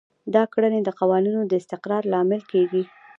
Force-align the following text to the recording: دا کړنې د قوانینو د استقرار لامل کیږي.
دا 0.35 0.43
کړنې 0.53 0.79
د 0.83 0.89
قوانینو 0.99 1.41
د 1.47 1.53
استقرار 1.61 2.03
لامل 2.13 2.41
کیږي. 2.51 2.83